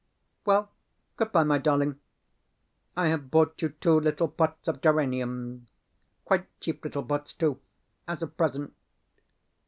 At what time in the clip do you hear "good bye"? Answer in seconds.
1.15-1.43